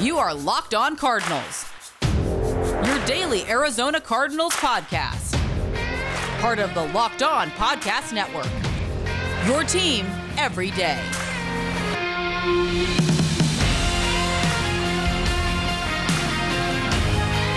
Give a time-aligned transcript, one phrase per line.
[0.00, 1.66] You are Locked On Cardinals,
[2.04, 5.36] your daily Arizona Cardinals podcast.
[6.40, 8.46] Part of the Locked On Podcast Network.
[9.48, 10.06] Your team
[10.36, 11.02] every day.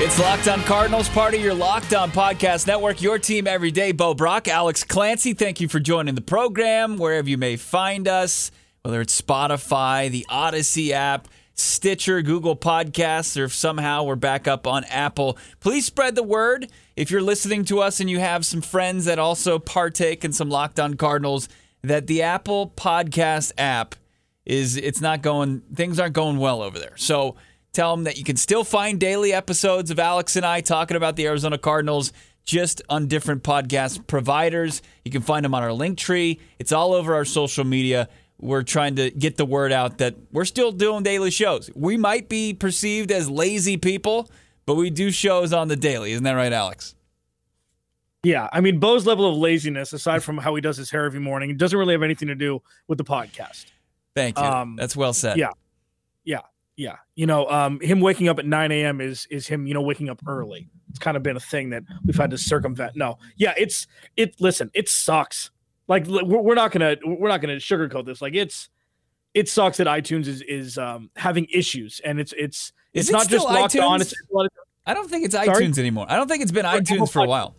[0.04, 3.92] It's Locked On Cardinals, part of your Locked On Podcast Network, your team every day.
[3.92, 8.50] Bo Brack, Alex Clancy, thank you for joining the program, wherever you may find us,
[8.82, 14.84] whether it's Spotify, the Odyssey app, Stitcher, Google Podcasts, or somehow we're back up on
[14.86, 15.38] Apple.
[15.60, 16.72] Please spread the word.
[16.96, 20.50] If you're listening to us and you have some friends that also partake in some
[20.50, 21.50] Locked On Cardinals,
[21.84, 23.96] that the Apple Podcast app
[24.46, 26.98] is it's not going things aren't going well over there.
[26.98, 27.36] So
[27.74, 31.16] Tell them that you can still find daily episodes of Alex and I talking about
[31.16, 32.12] the Arizona Cardinals
[32.44, 34.82] just on different podcast providers.
[35.06, 36.42] You can find them on our link tree.
[36.60, 38.10] It's all over our social media.
[38.42, 41.70] We're trying to get the word out that we're still doing daily shows.
[41.76, 44.30] We might be perceived as lazy people,
[44.66, 46.12] but we do shows on the daily.
[46.12, 46.96] Isn't that right, Alex?
[48.24, 51.20] Yeah, I mean Bo's level of laziness, aside from how he does his hair every
[51.20, 53.66] morning, doesn't really have anything to do with the podcast.
[54.16, 54.44] Thank you.
[54.44, 55.38] Um, That's well said.
[55.38, 55.52] Yeah,
[56.24, 56.42] yeah.
[56.78, 59.02] Yeah, you know, um, him waking up at 9 a.m.
[59.02, 60.68] is is him, you know, waking up early.
[60.90, 62.96] It's kind of been a thing that we've had to circumvent.
[62.96, 63.86] No, yeah, it's
[64.18, 64.40] it.
[64.40, 65.52] Listen, it sucks.
[65.88, 68.22] Like we're not gonna we're not gonna sugarcoat this.
[68.22, 68.70] Like it's
[69.34, 73.28] it sucks that iTunes is is um, having issues, and it's it's it's it not
[73.28, 73.84] just locked iTunes?
[73.84, 74.02] on.
[74.02, 74.14] It's
[74.86, 75.48] I don't think it's Sorry?
[75.48, 76.06] iTunes anymore.
[76.10, 77.56] I don't think it's been or iTunes Apple for a while.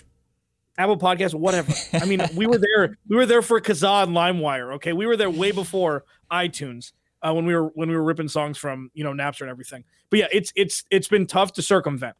[0.78, 1.72] Apple Podcast, whatever.
[1.92, 2.96] I mean, we were there.
[3.08, 4.74] We were there for Kazaa and LimeWire.
[4.76, 8.28] Okay, we were there way before iTunes uh, when we were when we were ripping
[8.28, 9.84] songs from you know Napster and everything.
[10.10, 12.16] But yeah, it's it's it's been tough to circumvent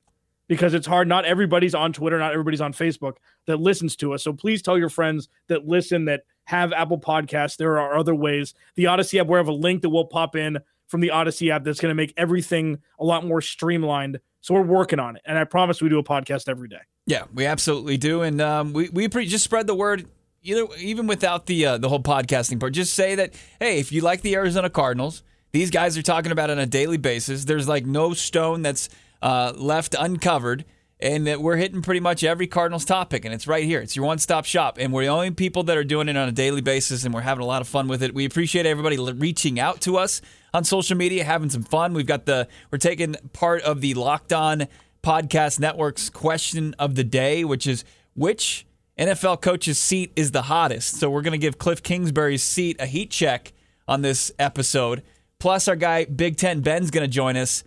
[0.53, 1.09] because it's hard.
[1.09, 3.15] Not everybody's on Twitter, not everybody's on Facebook
[3.47, 4.23] that listens to us.
[4.23, 7.57] So please tell your friends that listen that have Apple Podcasts.
[7.57, 8.53] There are other ways.
[8.75, 10.59] The Odyssey app, we have a link that will pop in
[10.89, 14.21] from the Odyssey app that's going to make everything a lot more streamlined.
[14.43, 16.81] So we're working on it, and I promise we do a podcast every day.
[17.07, 20.07] Yeah, we absolutely do, and um, we we pre- just spread the word
[20.43, 24.03] either even without the uh, the whole podcasting part, just say that hey, if you
[24.03, 27.47] like the Arizona Cardinals, these guys are talking about on a daily basis.
[27.47, 28.91] There's like no stone that's
[29.23, 30.65] uh, left uncovered,
[31.01, 33.81] and that we're hitting pretty much every Cardinals topic, and it's right here.
[33.81, 36.29] It's your one stop shop, and we're the only people that are doing it on
[36.29, 38.15] a daily basis, and we're having a lot of fun with it.
[38.15, 40.21] We appreciate everybody reaching out to us
[40.53, 41.95] on social media, having some fun.
[41.95, 44.67] We've got the we're taking part of the Locked On
[45.03, 47.85] Podcast Network's question of the day, which is
[48.15, 48.67] which
[48.99, 50.99] NFL coach's seat is the hottest.
[50.99, 53.53] So we're going to give Cliff Kingsbury's seat a heat check
[53.89, 55.03] on this episode.
[55.39, 57.65] Plus, our guy Big Ten Ben's going to join us.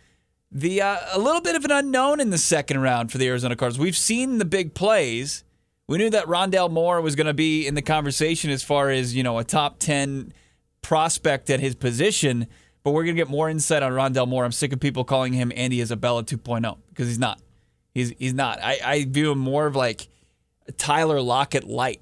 [0.56, 3.58] The uh, a little bit of an unknown in the second round for the Arizona
[3.58, 3.78] Cardinals.
[3.78, 5.44] We've seen the big plays.
[5.86, 9.14] We knew that Rondale Moore was going to be in the conversation as far as
[9.14, 10.32] you know a top ten
[10.82, 12.48] prospect at his position.
[12.84, 14.46] But we're going to get more insight on Rondale Moore.
[14.46, 17.42] I'm sick of people calling him Andy Isabella 2.0 because he's not.
[17.94, 18.60] He's he's not.
[18.64, 20.08] I, I view him more of like
[20.78, 22.00] Tyler Lockett light.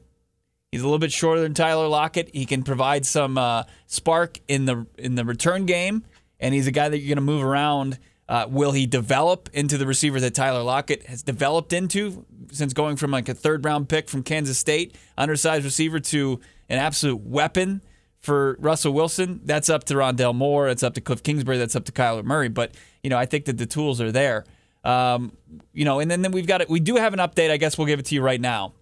[0.71, 2.29] He's a little bit shorter than Tyler Lockett.
[2.35, 6.03] He can provide some uh, spark in the in the return game,
[6.39, 7.97] and he's a guy that you're going to move around.
[8.33, 12.95] Uh, will he develop into the receiver that Tyler Lockett has developed into since going
[12.95, 17.83] from like a third round pick from Kansas State, undersized receiver, to an absolute weapon
[18.21, 19.41] for Russell Wilson?
[19.45, 20.67] That's up to Rondale Moore.
[20.67, 21.59] It's up to Cliff Kingsbury.
[21.59, 22.49] That's up to Kyler Murray.
[22.49, 22.73] But
[23.03, 24.45] you know, I think that the tools are there.
[24.83, 25.37] Um,
[25.71, 26.67] you know, and then, then we've got it.
[26.71, 27.51] We do have an update.
[27.51, 28.73] I guess we'll give it to you right now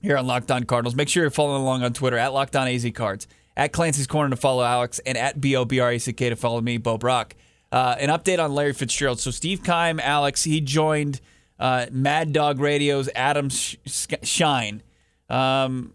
[0.00, 0.94] here on Locked On Cardinals.
[0.94, 4.30] Make sure you're following along on Twitter at Locked On AZ Cards, at Clancy's Corner
[4.30, 6.78] to follow Alex, and at B O B R A C K to follow me,
[6.78, 7.36] Bo Brack.
[7.72, 9.20] Uh, an update on Larry Fitzgerald.
[9.20, 11.20] So Steve Keim, Alex, he joined
[11.58, 14.82] uh, Mad Dog Radio's Adam Schein
[15.28, 15.92] um,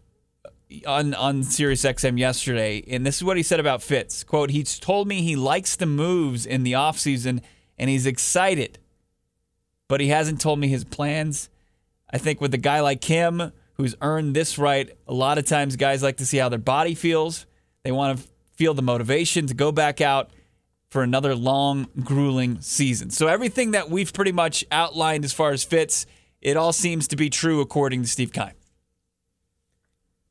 [0.87, 4.23] on on Sirius XM yesterday, and this is what he said about Fitz.
[4.23, 7.41] "Quote: He's told me he likes the moves in the offseason
[7.77, 8.79] and he's excited
[9.87, 11.49] but he hasn't told me his plans.
[12.11, 15.75] I think with a guy like him, who's earned this right, a lot of times
[15.75, 17.45] guys like to see how their body feels.
[17.83, 20.31] They want to feel the motivation to go back out
[20.95, 23.09] for another long, grueling season.
[23.09, 26.05] So everything that we've pretty much outlined as far as Fitz,
[26.39, 28.51] it all seems to be true according to Steve Keim.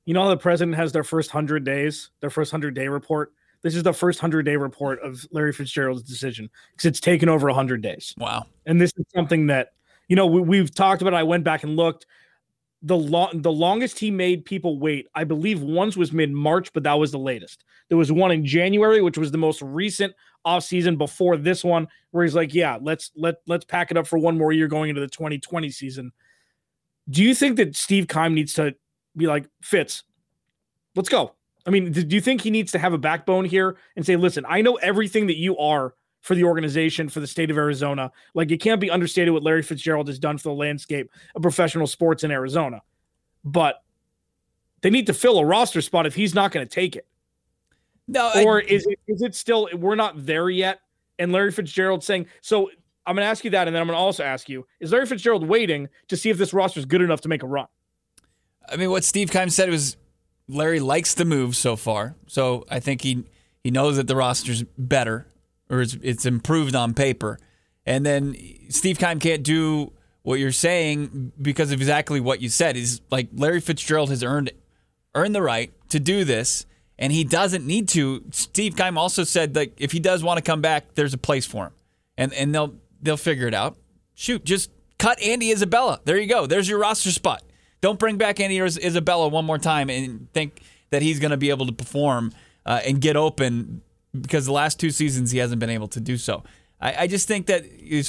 [0.07, 3.35] You know, the president has their first 100 days, their first 100 day report.
[3.61, 7.47] This is the first 100 day report of Larry Fitzgerald's decision because it's taken over
[7.49, 8.15] 100 days.
[8.17, 8.47] Wow.
[8.65, 9.73] And this is something that,
[10.09, 11.13] you know, we, have talked about.
[11.13, 12.07] I went back and looked.
[12.81, 16.85] The long, the longest he made people wait, I believe, once was mid March, but
[16.85, 17.65] that was the latest.
[17.89, 20.15] There was one in January, which was the most recent
[20.45, 24.07] off season before this one, where he's like, "Yeah, let's let let's pack it up
[24.07, 26.13] for one more year going into the 2020 season."
[27.11, 28.75] Do you think that Steve Keim needs to
[29.17, 30.05] be like Fitz?
[30.97, 31.35] Let's go.
[31.67, 34.45] I mean, do you think he needs to have a backbone here and say, listen,
[34.47, 35.95] I know everything that you are
[36.25, 38.11] for the organization, for the state of Arizona.
[38.33, 41.87] Like it can't be understated what Larry Fitzgerald has done for the landscape of professional
[41.87, 42.81] sports in Arizona.
[43.45, 43.83] But
[44.81, 47.07] they need to fill a roster spot if he's not going to take it.
[48.07, 50.81] No, or I, is it is it still we're not there yet?
[51.19, 52.71] And Larry Fitzgerald saying so.
[53.07, 54.91] I'm going to ask you that, and then I'm going to also ask you: Is
[54.91, 57.67] Larry Fitzgerald waiting to see if this roster is good enough to make a run?
[58.67, 59.99] I mean, what Steve Keim said was
[60.49, 63.25] Larry likes the move so far, so I think he
[63.63, 65.27] he knows that the roster's better
[65.71, 67.39] or it's, it's improved on paper.
[67.87, 68.37] And then
[68.69, 69.93] Steve Keim can't do
[70.23, 72.77] what you're saying because of exactly what you said.
[72.77, 74.51] Is like Larry Fitzgerald has earned
[75.15, 76.67] earned the right to do this,
[76.99, 78.25] and he doesn't need to.
[78.31, 81.47] Steve Keim also said that if he does want to come back, there's a place
[81.47, 81.73] for him,
[82.17, 83.77] and and they'll they'll figure it out.
[84.15, 86.01] Shoot, just cut Andy Isabella.
[86.05, 86.47] There you go.
[86.47, 87.43] There's your roster spot.
[87.81, 91.51] Don't bring back Andy Isabella one more time and think that he's going to be
[91.51, 92.33] able to perform
[92.65, 93.83] uh, and get open
[94.19, 96.45] because the last two seasons he hasn't been able to do so.
[96.81, 97.65] I, I just think that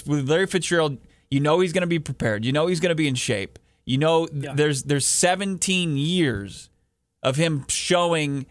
[0.06, 0.98] with Larry Fitzgerald,
[1.30, 2.46] you know he's going to be prepared.
[2.46, 3.60] You know he's going to be in shape.
[3.86, 4.54] You know yeah.
[4.54, 6.70] there's there's 17 years
[7.22, 8.46] of him showing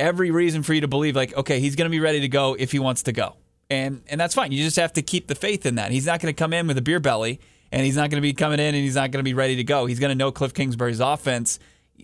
[0.00, 2.56] every reason for you to believe like okay he's going to be ready to go
[2.58, 3.36] if he wants to go
[3.70, 4.52] and and that's fine.
[4.52, 5.92] You just have to keep the faith in that.
[5.92, 7.40] He's not going to come in with a beer belly
[7.72, 9.56] and he's not going to be coming in and he's not going to be ready
[9.56, 9.86] to go.
[9.86, 11.58] He's going to know Cliff Kingsbury's offense.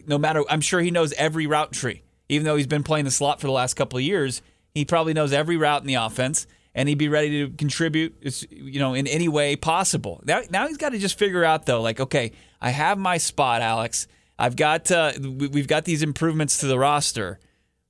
[0.06, 2.02] No matter, I'm sure he knows every route tree.
[2.28, 4.42] Even though he's been playing the slot for the last couple of years,
[4.74, 8.14] he probably knows every route in the offense, and he'd be ready to contribute,
[8.50, 10.20] you know, in any way possible.
[10.24, 13.62] Now, now he's got to just figure out though, like, okay, I have my spot,
[13.62, 14.06] Alex.
[14.38, 17.38] I've got, uh, we've got these improvements to the roster,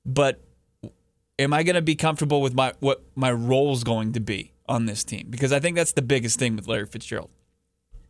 [0.07, 0.41] but
[1.39, 4.87] am I going to be comfortable with my what my role's going to be on
[4.87, 5.27] this team?
[5.29, 7.31] Because I think that's the biggest thing with Larry Fitzgerald.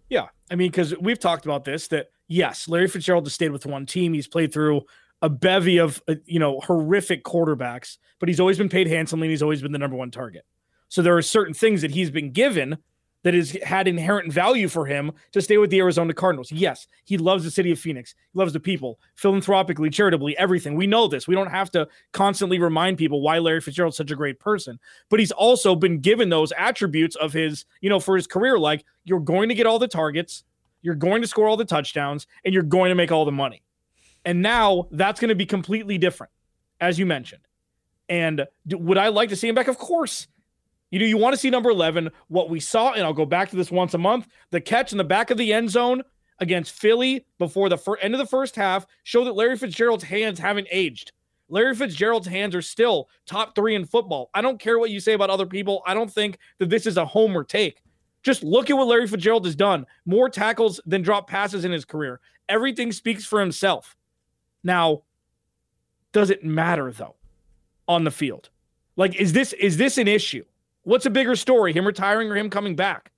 [0.08, 3.66] Yeah, I mean, because we've talked about this that yes, Larry Fitzgerald has stayed with
[3.66, 4.12] one team.
[4.12, 4.82] He's played through
[5.22, 9.32] a bevy of uh, you know horrific quarterbacks, but he's always been paid handsomely and
[9.32, 10.44] he's always been the number one target.
[10.88, 12.78] So there are certain things that he's been given
[13.26, 16.52] that has had inherent value for him to stay with the Arizona Cardinals.
[16.52, 18.14] Yes, he loves the city of Phoenix.
[18.32, 20.76] He loves the people, philanthropically, charitably, everything.
[20.76, 21.26] We know this.
[21.26, 24.78] We don't have to constantly remind people why Larry Fitzgerald's such a great person.
[25.08, 28.84] But he's also been given those attributes of his, you know, for his career like
[29.02, 30.44] you're going to get all the targets,
[30.82, 33.60] you're going to score all the touchdowns, and you're going to make all the money.
[34.24, 36.32] And now that's going to be completely different,
[36.80, 37.42] as you mentioned.
[38.08, 39.66] And would I like to see him back?
[39.66, 40.28] Of course.
[40.96, 42.10] You know, you want to see number 11.
[42.28, 44.98] What we saw, and I'll go back to this once a month the catch in
[44.98, 46.02] the back of the end zone
[46.38, 50.38] against Philly before the fir- end of the first half show that Larry Fitzgerald's hands
[50.38, 51.12] haven't aged.
[51.50, 54.30] Larry Fitzgerald's hands are still top three in football.
[54.32, 55.82] I don't care what you say about other people.
[55.86, 57.82] I don't think that this is a homer take.
[58.22, 61.84] Just look at what Larry Fitzgerald has done more tackles than drop passes in his
[61.84, 62.20] career.
[62.48, 63.98] Everything speaks for himself.
[64.64, 65.02] Now,
[66.12, 67.16] does it matter though
[67.86, 68.48] on the field?
[68.96, 70.46] Like, is this is this an issue?
[70.86, 73.10] What's a bigger story, him retiring or him coming back?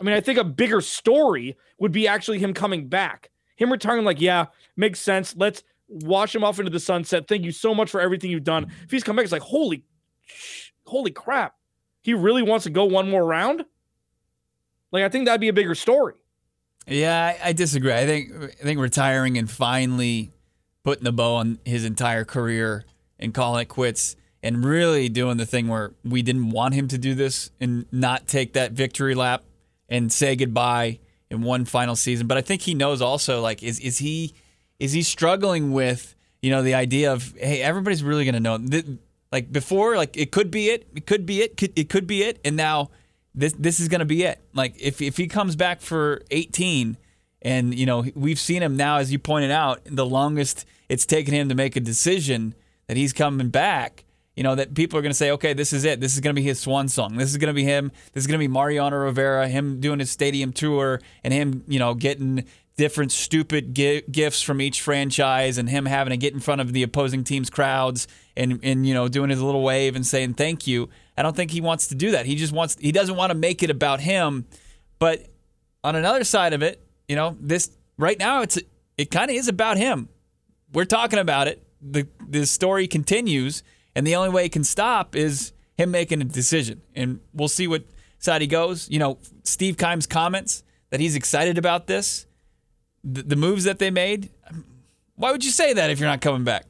[0.00, 3.28] I mean, I think a bigger story would be actually him coming back.
[3.56, 4.46] Him retiring, like, yeah,
[4.78, 5.36] makes sense.
[5.36, 7.28] Let's wash him off into the sunset.
[7.28, 8.72] Thank you so much for everything you've done.
[8.84, 9.84] If he's come back, it's like, holy,
[10.86, 11.54] holy crap.
[12.00, 13.66] He really wants to go one more round?
[14.90, 16.14] Like, I think that'd be a bigger story.
[16.86, 17.92] Yeah, I, I disagree.
[17.92, 20.32] I think I think retiring and finally
[20.82, 22.86] putting the bow on his entire career
[23.18, 26.98] and calling it quits and really doing the thing where we didn't want him to
[26.98, 29.44] do this and not take that victory lap
[29.88, 30.98] and say goodbye
[31.30, 32.26] in one final season.
[32.26, 34.34] But I think he knows also like is is he
[34.78, 38.58] is he struggling with you know the idea of hey everybody's really gonna know
[39.30, 42.40] like before like it could be it it could be it it could be it
[42.44, 42.90] and now
[43.34, 46.96] this this is gonna be it like if if he comes back for 18
[47.42, 51.32] and, you know, we've seen him now, as you pointed out, the longest it's taken
[51.32, 52.54] him to make a decision
[52.86, 54.04] that he's coming back.
[54.36, 56.00] You know, that people are going to say, okay, this is it.
[56.00, 57.16] This is going to be his swan song.
[57.16, 57.92] This is going to be him.
[58.12, 61.78] This is going to be Mariano Rivera, him doing his stadium tour and him, you
[61.78, 62.44] know, getting
[62.76, 66.82] different stupid gifts from each franchise and him having to get in front of the
[66.82, 70.88] opposing team's crowds and, and you know, doing his little wave and saying thank you.
[71.18, 72.24] I don't think he wants to do that.
[72.24, 74.46] He just wants, he doesn't want to make it about him.
[74.98, 75.26] But
[75.84, 78.58] on another side of it, you know, this right now it's
[78.96, 80.08] it kind of is about him.
[80.72, 81.66] We're talking about it.
[81.82, 83.62] The the story continues,
[83.94, 86.82] and the only way it can stop is him making a decision.
[86.94, 87.84] And we'll see what
[88.18, 88.88] side he goes.
[88.90, 92.26] You know, Steve Keim's comments that he's excited about this,
[93.02, 94.30] the, the moves that they made.
[95.16, 96.66] Why would you say that if you're not coming back?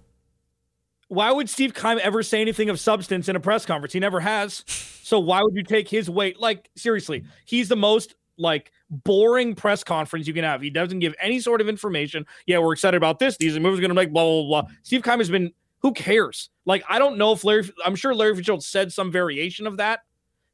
[1.09, 3.93] Why would Steve Keim ever say anything of substance in a press conference?
[3.93, 4.65] He never has.
[5.03, 6.39] So why would you take his weight?
[6.39, 10.62] Like seriously, he's the most like boring press conference you can have.
[10.62, 12.27] He doesn't give any sort of information.
[12.47, 13.37] Yeah, we're excited about this.
[13.37, 14.71] These moves are going to make blah, blah, blah.
[14.83, 16.51] Steve Keim has been, who cares?
[16.67, 20.01] Like, I don't know if Larry, I'm sure Larry Fitzgerald said some variation of that,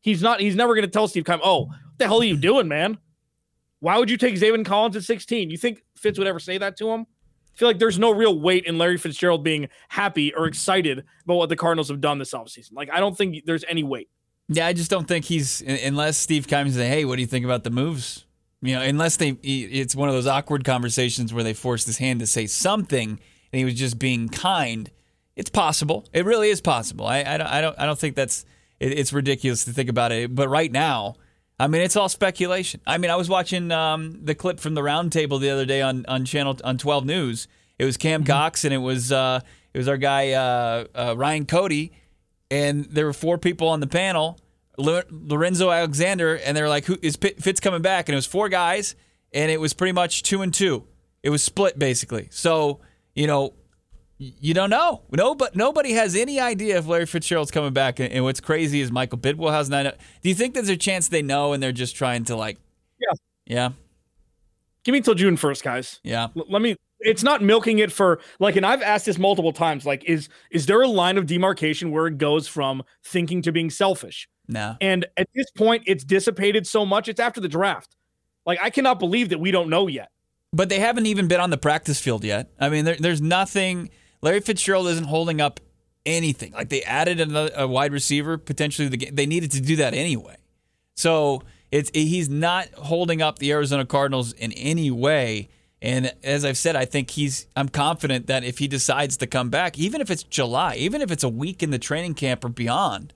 [0.01, 0.41] he's not.
[0.41, 2.99] He's never going to tell Steve Keim, "Oh, what the hell are you doing, man?
[3.81, 6.77] Why would you take Zaven Collins at 16?" You think Fitz would ever say that
[6.79, 7.07] to him?
[7.55, 11.35] I feel like there's no real weight in Larry Fitzgerald being happy or excited about
[11.37, 12.75] what the Cardinals have done this offseason.
[12.75, 14.09] Like, I don't think there's any weight.
[14.49, 17.45] Yeah, I just don't think he's unless Steve Keim say, "Hey, what do you think
[17.45, 18.27] about the moves?"
[18.63, 22.21] You know, unless they, it's one of those awkward conversations where they forced his hand
[22.21, 24.91] to say something, and he was just being kind.
[25.37, 26.07] It's possible.
[26.13, 27.07] It really is possible.
[27.07, 28.45] I, I don't, I don't, I don't think that's.
[28.81, 30.35] It, it's ridiculous to think about it.
[30.35, 31.17] But right now,
[31.59, 32.81] I mean, it's all speculation.
[32.87, 36.05] I mean, I was watching um, the clip from the roundtable the other day on
[36.07, 37.49] on channel on 12 News.
[37.79, 38.33] It was Cam mm-hmm.
[38.33, 39.41] Cox and it was uh,
[39.75, 41.93] it was our guy uh, uh, Ryan Cody,
[42.51, 44.41] and there were four people on the panel.
[44.79, 48.95] Lorenzo Alexander, and they're like, "Who is Fitz coming back?" And it was four guys,
[49.33, 50.87] and it was pretty much two and two.
[51.23, 52.29] It was split basically.
[52.31, 52.81] So
[53.15, 53.55] you know,
[54.19, 55.03] you don't know.
[55.13, 58.01] No, but nobody has any idea if Larry Fitzgerald's coming back.
[58.01, 59.85] And, what's crazy is Michael Bidwill has nine.
[59.85, 62.59] Do you think there's a chance they know and they're just trying to like?
[62.99, 63.13] Yeah.
[63.47, 63.69] Yeah.
[64.85, 66.01] Give me until June first, guys.
[66.03, 66.29] Yeah.
[66.37, 66.77] L- let me.
[67.01, 69.85] It's not milking it for like, and I've asked this multiple times.
[69.85, 73.69] Like, is is there a line of demarcation where it goes from thinking to being
[73.69, 74.29] selfish?
[74.49, 74.77] No.
[74.81, 77.09] And at this point, it's dissipated so much.
[77.09, 77.97] It's after the draft.
[78.47, 80.09] Like, I cannot believe that we don't know yet.
[80.53, 82.51] But they haven't even been on the practice field yet.
[82.59, 83.91] I mean, there, there's nothing
[84.23, 85.61] Larry Fitzgerald isn't holding up
[86.05, 86.53] anything.
[86.53, 88.89] Like they added another a wide receiver potentially.
[88.89, 90.37] The, they needed to do that anyway.
[90.95, 95.49] So it's he's not holding up the Arizona Cardinals in any way.
[95.83, 97.47] And as I've said, I think he's.
[97.55, 101.11] I'm confident that if he decides to come back, even if it's July, even if
[101.11, 103.13] it's a week in the training camp or beyond,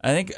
[0.00, 0.34] I think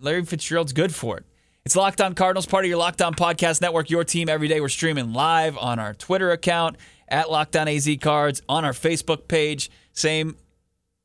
[0.00, 1.24] Larry Fitzgerald's good for it.
[1.64, 4.60] It's Locked On Cardinals, part of your Locked On Podcast Network, your team every day.
[4.60, 6.76] We're streaming live on our Twitter account
[7.10, 9.70] at Locked On AZ Cards on our Facebook page.
[9.92, 10.36] Same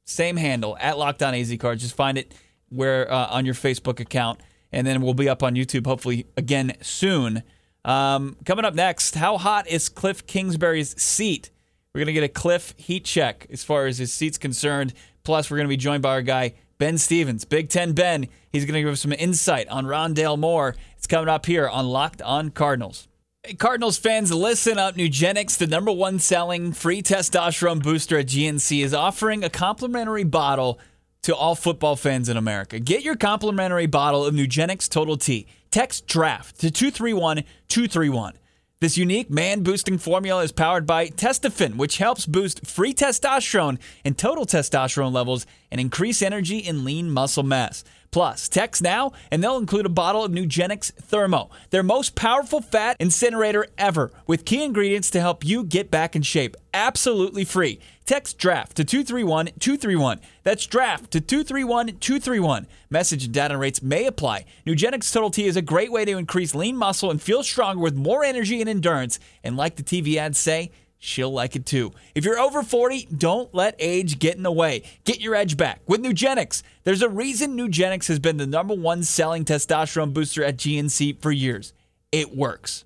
[0.06, 1.82] same handle at Locked On AZ Cards.
[1.82, 2.34] Just find it
[2.70, 4.40] where uh, on your Facebook account,
[4.72, 7.44] and then we'll be up on YouTube hopefully again soon.
[7.84, 11.52] Um, coming up next, how hot is Cliff Kingsbury's seat?
[11.94, 14.94] We're gonna get a Cliff heat check as far as his seat's concerned.
[15.24, 18.28] Plus, we're gonna be joined by our guy Ben Stevens, Big Ten Ben.
[18.52, 20.76] He's gonna give us some insight on Rondale Moore.
[20.98, 23.08] It's coming up here on Locked On Cardinals.
[23.54, 24.96] Cardinals fans, listen up.
[24.96, 30.80] Nugenix, the number one selling free testosterone booster at GNC, is offering a complimentary bottle
[31.24, 32.80] to all football fans in America.
[32.80, 35.48] Get your complimentary bottle of Nugenix Total T.
[35.72, 38.34] Text DRAFT to 231 231.
[38.82, 44.18] This unique man boosting formula is powered by Testofen, which helps boost free testosterone and
[44.18, 47.84] total testosterone levels and increase energy and lean muscle mass.
[48.16, 52.96] Plus, text now and they'll include a bottle of Nugenix Thermo, their most powerful fat
[52.98, 56.56] incinerator ever, with key ingredients to help you get back in shape.
[56.74, 57.78] Absolutely free.
[58.06, 60.22] Text draft to 231 231.
[60.44, 62.68] That's draft to 231 231.
[62.90, 64.46] Message and data rates may apply.
[64.66, 67.96] Nugenix Total T is a great way to increase lean muscle and feel stronger with
[67.96, 69.20] more energy and endurance.
[69.44, 70.72] And like the TV ads say,
[71.06, 71.94] she'll like it too.
[72.14, 74.84] If you're over 40, don't let age get in the way.
[75.04, 76.64] Get your edge back with Nugenix.
[76.84, 81.32] There's a reason Nugenix has been the number one selling testosterone booster at GNC for
[81.32, 81.74] years.
[82.12, 82.86] It works.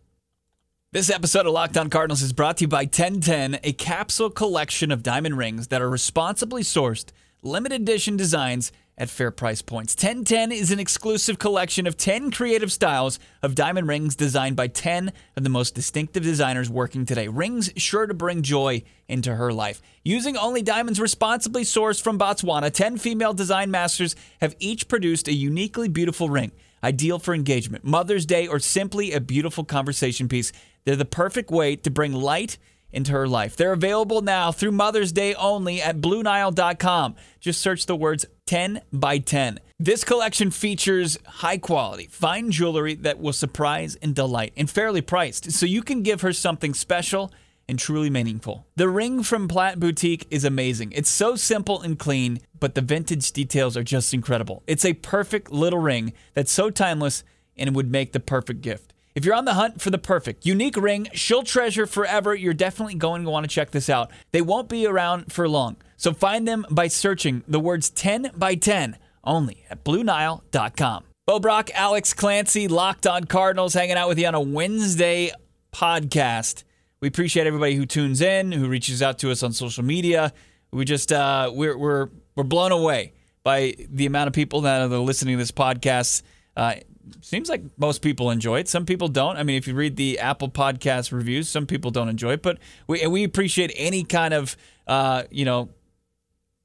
[0.91, 4.91] This episode of Locked On Cardinals is brought to you by 1010, a capsule collection
[4.91, 7.11] of diamond rings that are responsibly sourced,
[7.43, 9.95] limited edition designs at fair price points.
[9.95, 15.13] 1010 is an exclusive collection of 10 creative styles of diamond rings designed by 10
[15.37, 17.29] of the most distinctive designers working today.
[17.29, 19.81] Rings sure to bring joy into her life.
[20.03, 25.33] Using only diamonds responsibly sourced from Botswana, 10 female design masters have each produced a
[25.33, 26.51] uniquely beautiful ring.
[26.83, 30.51] Ideal for engagement, Mother's Day, or simply a beautiful conversation piece.
[30.85, 32.57] They're the perfect way to bring light
[32.91, 33.55] into her life.
[33.55, 37.15] They're available now through Mother's Day only at BlueNile.com.
[37.39, 39.59] Just search the words 10 by 10.
[39.79, 45.51] This collection features high quality, fine jewelry that will surprise and delight and fairly priced,
[45.51, 47.31] so you can give her something special
[47.69, 48.65] and truly meaningful.
[48.75, 50.91] The ring from Plat Boutique is amazing.
[50.91, 54.63] It's so simple and clean, but the vintage details are just incredible.
[54.65, 57.23] It's a perfect little ring that's so timeless
[57.55, 58.93] and would make the perfect gift.
[59.15, 62.95] If you're on the hunt for the perfect, unique ring she'll treasure forever, you're definitely
[62.95, 64.11] going to want to check this out.
[64.31, 68.55] They won't be around for long, so find them by searching the words 10 by
[68.55, 71.03] 10 only at BlueNile.com.
[71.25, 75.31] Bo Brack, Alex Clancy, Locked on Cardinals, hanging out with you on a Wednesday
[75.71, 76.63] podcast.
[77.01, 80.33] We appreciate everybody who tunes in, who reaches out to us on social media.
[80.71, 83.13] We just uh, we're we're we're blown away
[83.43, 86.23] by the amount of people that are listening to this podcast.
[86.57, 86.75] Uh,
[87.21, 88.67] seems like most people enjoy it.
[88.67, 89.37] Some people don't.
[89.37, 92.41] I mean, if you read the Apple Podcast reviews, some people don't enjoy it.
[92.41, 94.55] But we we appreciate any kind of
[94.87, 95.69] uh, you know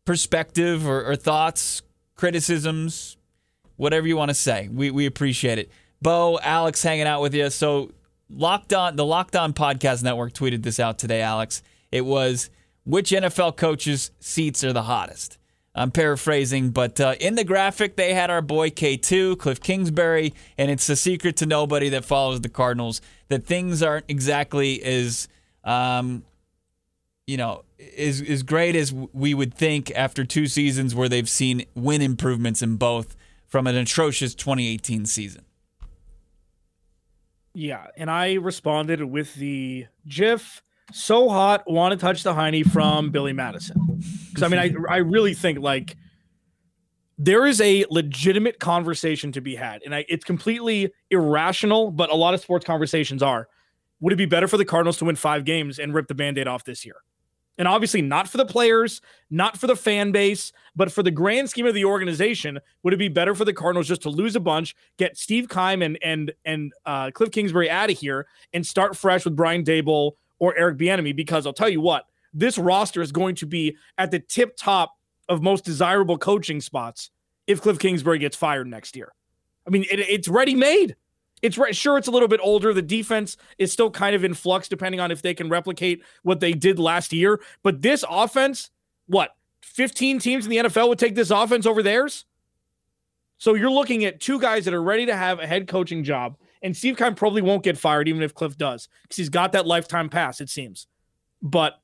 [0.05, 1.83] perspective or, or thoughts,
[2.17, 3.17] criticisms,
[3.77, 4.69] whatever you want to say.
[4.73, 5.71] We we appreciate it.
[6.03, 7.49] Bo, Alex, hanging out with you.
[7.51, 7.93] So
[8.29, 11.63] Locked On, the Locked On Podcast Network tweeted this out today, Alex.
[11.91, 12.51] It was
[12.85, 15.39] which NFL coaches' seats are the hottest.
[15.75, 20.71] I'm paraphrasing, but uh, in the graphic, they had our boy K2, Cliff Kingsbury, and
[20.71, 25.27] it's a secret to nobody that follows the Cardinals that things aren't exactly as,
[25.65, 26.23] um,
[27.27, 27.65] you know,
[27.99, 32.63] as, as great as we would think after two seasons where they've seen win improvements
[32.63, 33.17] in both
[33.49, 35.45] from an atrocious 2018 season.
[37.53, 40.63] Yeah, and I responded with the GIF
[40.93, 44.03] so hot, want to touch the Heine from Billy Madison.
[44.35, 45.97] Because I mean, I I really think like
[47.17, 52.15] there is a legitimate conversation to be had, and I, it's completely irrational, but a
[52.15, 53.49] lot of sports conversations are.
[54.01, 56.49] Would it be better for the Cardinals to win five games and rip the band-aid
[56.49, 56.97] off this year?
[57.57, 59.01] And obviously, not for the players,
[59.31, 62.97] not for the fan base, but for the grand scheme of the organization, would it
[62.97, 66.33] be better for the Cardinals just to lose a bunch, get Steve Keim and and
[66.45, 70.79] and uh, Cliff Kingsbury out of here, and start fresh with Brian Daboll or Eric
[70.79, 71.15] Bieniemy?
[71.15, 74.93] Because I'll tell you what, this roster is going to be at the tip top
[75.29, 77.11] of most desirable coaching spots
[77.47, 79.13] if Cliff Kingsbury gets fired next year.
[79.67, 80.97] I mean, it, it's ready made.
[81.43, 81.77] It's right.
[81.77, 82.73] Sure, it's a little bit older.
[82.73, 86.41] The defense is still kind of in flux, depending on if they can replicate what
[86.41, 87.41] they did last year.
[87.63, 88.71] But this offense,
[89.07, 92.25] what 15 teams in the NFL would take this offense over theirs?
[93.39, 96.37] So you're looking at two guys that are ready to have a head coaching job.
[96.63, 99.67] And Steve Keim probably won't get fired, even if Cliff does, because he's got that
[99.67, 100.87] lifetime pass, it seems.
[101.43, 101.79] But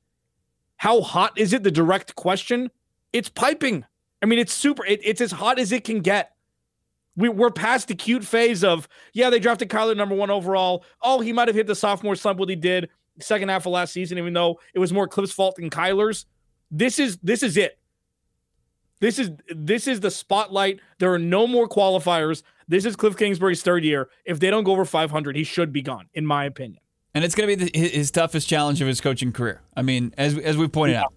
[0.81, 1.61] how hot is it?
[1.61, 2.71] The direct question.
[3.13, 3.85] It's piping.
[4.23, 4.83] I mean, it's super.
[4.83, 6.31] It, it's as hot as it can get.
[7.15, 10.83] We, we're past the cute phase of, yeah, they drafted Kyler number one overall.
[11.03, 13.93] Oh, he might have hit the sophomore slump what he did second half of last
[13.93, 16.25] season, even though it was more Cliff's fault than Kyler's.
[16.71, 17.77] This is this is it.
[19.01, 20.79] This is this is the spotlight.
[20.97, 22.41] There are no more qualifiers.
[22.67, 24.09] This is Cliff Kingsbury's third year.
[24.25, 26.81] If they don't go over 500, he should be gone, in my opinion.
[27.13, 29.61] And it's going to be the, his toughest challenge of his coaching career.
[29.75, 31.03] I mean, as as we pointed yeah.
[31.03, 31.13] out,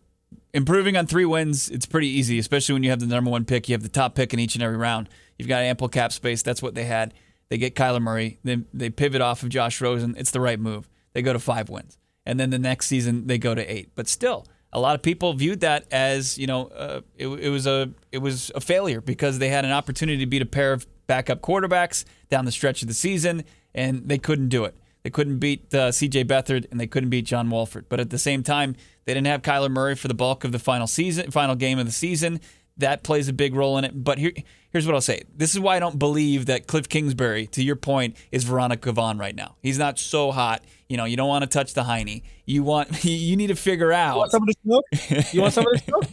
[0.52, 3.68] improving on three wins, it's pretty easy, especially when you have the number one pick.
[3.68, 5.08] You have the top pick in each and every round.
[5.38, 6.42] You've got ample cap space.
[6.42, 7.14] That's what they had.
[7.48, 8.38] They get Kyler Murray.
[8.42, 10.14] Then they pivot off of Josh Rosen.
[10.16, 10.88] It's the right move.
[11.12, 13.90] They go to five wins, and then the next season they go to eight.
[13.94, 17.66] But still, a lot of people viewed that as you know uh, it, it, was
[17.66, 20.86] a it was a failure because they had an opportunity to beat a pair of
[21.06, 24.74] backup quarterbacks down the stretch of the season, and they couldn't do it.
[25.04, 26.24] They couldn't beat uh, C.J.
[26.24, 27.90] Beathard, and they couldn't beat John Wolford.
[27.90, 30.58] But at the same time, they didn't have Kyler Murray for the bulk of the
[30.58, 32.40] final season, final game of the season.
[32.78, 34.02] That plays a big role in it.
[34.02, 34.32] But here,
[34.70, 35.22] here's what I'll say.
[35.36, 39.18] This is why I don't believe that Cliff Kingsbury, to your point, is Veronica Vaughn
[39.18, 39.56] right now.
[39.62, 40.64] He's not so hot.
[40.88, 42.22] You know, you don't want to touch the Heine.
[42.46, 44.14] You want you need to figure out.
[44.14, 45.32] You want somebody to smoke?
[45.34, 46.04] You want somebody to smoke?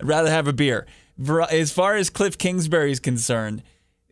[0.00, 0.86] I'd rather have a beer.
[1.50, 3.62] As far as Cliff Kingsbury is concerned,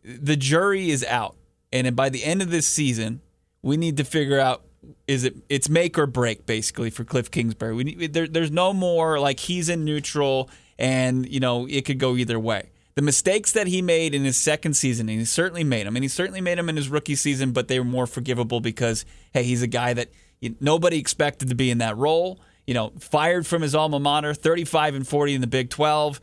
[0.03, 1.35] the jury is out,
[1.73, 3.21] and by the end of this season,
[3.63, 4.63] we need to figure out
[5.07, 7.73] is it it's make or break basically for Cliff Kingsbury.
[7.73, 11.97] We need, there, there's no more like he's in neutral and you know it could
[11.97, 12.69] go either way.
[12.95, 16.03] The mistakes that he made in his second season, and he certainly made them, and
[16.03, 19.43] he certainly made them in his rookie season, but they were more forgivable because hey,
[19.43, 20.09] he's a guy that
[20.41, 22.39] you, nobody expected to be in that role.
[22.67, 26.21] You know, fired from his alma mater, 35 and 40 in the Big 12,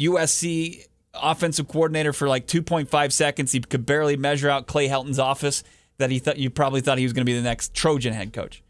[0.00, 3.52] USC offensive coordinator for like 2.5 seconds.
[3.52, 5.62] He could barely measure out Clay Helton's office
[5.98, 8.32] that he thought you probably thought he was going to be the next Trojan head
[8.32, 8.62] coach.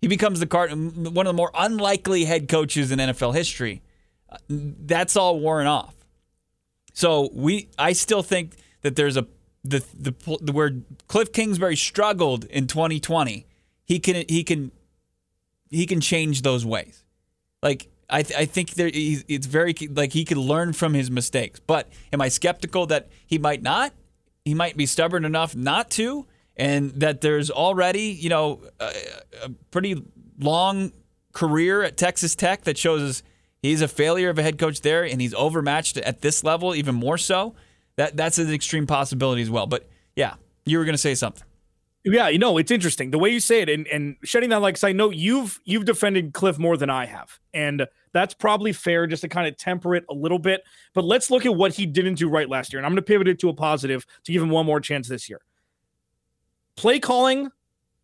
[0.00, 3.82] He becomes the card one of the more unlikely head coaches in NFL history.
[4.30, 5.94] Uh, that's all worn off.
[6.92, 9.26] So we, I still think that there's a
[9.64, 10.70] the the, the where
[11.08, 13.46] Cliff Kingsbury struggled in 2020.
[13.84, 14.70] He can he can
[15.68, 17.04] he can change those ways.
[17.60, 21.60] Like I, th- I think there it's very like he could learn from his mistakes.
[21.60, 23.92] But am I skeptical that he might not?
[24.44, 26.26] He might be stubborn enough not to
[26.58, 28.92] and that there's already, you know, a,
[29.44, 30.04] a pretty
[30.38, 30.92] long
[31.32, 33.22] career at Texas Tech that shows
[33.62, 36.94] he's a failure of a head coach there, and he's overmatched at this level even
[36.94, 37.54] more so.
[37.96, 39.66] That that's an extreme possibility as well.
[39.66, 41.44] But yeah, you were going to say something.
[42.04, 44.82] Yeah, you know, it's interesting the way you say it, and and shedding that like
[44.82, 49.22] I know you've you've defended Cliff more than I have, and that's probably fair just
[49.22, 50.62] to kind of temper it a little bit.
[50.94, 53.02] But let's look at what he didn't do right last year, and I'm going to
[53.02, 55.40] pivot it to a positive to give him one more chance this year.
[56.78, 57.50] Play calling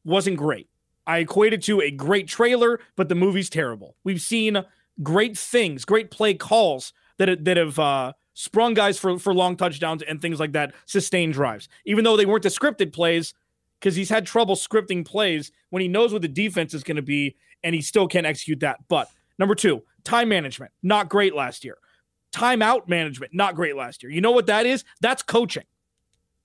[0.04, 0.68] wasn't great.
[1.06, 3.94] I equated to a great trailer, but the movie's terrible.
[4.02, 4.64] We've seen
[5.00, 10.02] great things, great play calls that that have uh, sprung guys for for long touchdowns
[10.02, 11.68] and things like that, sustained drives.
[11.84, 13.32] Even though they weren't the scripted plays,
[13.78, 17.02] because he's had trouble scripting plays when he knows what the defense is going to
[17.02, 18.78] be, and he still can't execute that.
[18.88, 19.08] But
[19.38, 21.78] number two, time management, not great last year.
[22.32, 24.10] Timeout management, not great last year.
[24.10, 24.82] You know what that is?
[25.00, 25.62] That's coaching.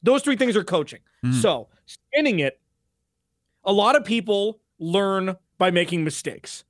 [0.03, 0.99] Those three things are coaching.
[1.25, 1.39] Mm-hmm.
[1.39, 2.60] So, spinning it,
[3.63, 6.63] a lot of people learn by making mistakes.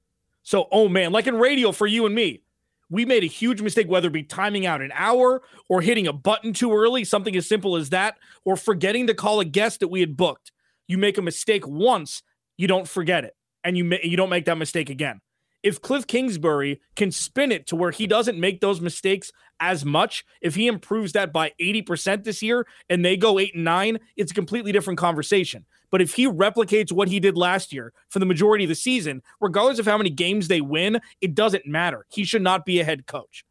[0.44, 2.42] So, oh man, like in radio for you and me,
[2.90, 6.14] we made a huge mistake, whether it be timing out an hour or hitting a
[6.14, 9.90] button too early, something as simple as that, or forgetting to call a guest that
[9.90, 10.52] we had booked.
[10.88, 12.24] You make a mistake once,
[12.58, 15.22] you don't forget it, and you ma- you don't make that mistake again.
[15.62, 20.26] If Cliff Kingsbury can spin it to where he doesn't make those mistakes as much,
[20.42, 24.32] if he improves that by 80% this year and they go eight and nine, it's
[24.32, 25.66] a completely different conversation.
[25.92, 29.22] But if he replicates what he did last year for the majority of the season,
[29.42, 32.06] regardless of how many games they win, it doesn't matter.
[32.10, 33.44] He should not be a head coach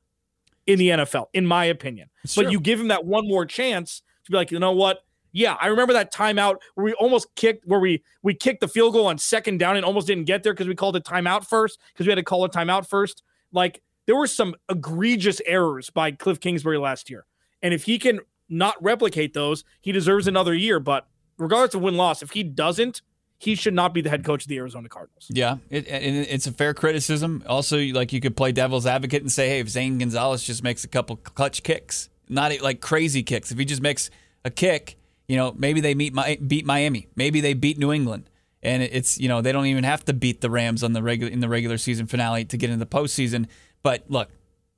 [0.66, 2.08] in the NFL, in my opinion.
[2.24, 2.52] It's but true.
[2.52, 5.04] you give him that one more chance to be like, you know what?
[5.32, 8.94] Yeah, I remember that timeout where we almost kicked where we we kicked the field
[8.94, 11.78] goal on second down and almost didn't get there because we called a timeout first
[11.92, 13.22] because we had to call a timeout first.
[13.52, 17.26] Like there were some egregious errors by Cliff Kingsbury last year.
[17.62, 20.80] And if he can not replicate those, he deserves another year.
[20.80, 23.02] But regardless of win loss, if he doesn't,
[23.36, 25.26] he should not be the head coach of the Arizona Cardinals.
[25.28, 27.44] Yeah, it, it's a fair criticism.
[27.46, 30.84] Also, like you could play devil's advocate and say, hey, if Zane Gonzalez just makes
[30.84, 34.10] a couple clutch kicks, not like crazy kicks, if he just makes
[34.44, 34.96] a kick,
[35.28, 38.28] you know, maybe they meet my, beat Miami, maybe they beat New England,
[38.62, 41.32] and it's you know they don't even have to beat the Rams on the regular
[41.32, 43.46] in the regular season finale to get into the postseason.
[43.82, 44.30] But look,